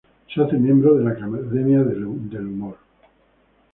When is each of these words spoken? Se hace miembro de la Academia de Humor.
Se 0.33 0.41
hace 0.41 0.57
miembro 0.57 0.95
de 0.95 1.03
la 1.03 1.11
Academia 1.11 1.83
de 1.83 2.03
Humor. 2.39 2.75